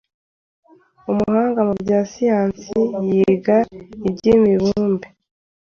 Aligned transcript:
Umuhanga 1.11 1.59
mu 1.67 1.73
bya 1.81 1.99
siyansi 2.11 2.71
yiga 3.07 3.57
iby’imibumbe 4.07 5.07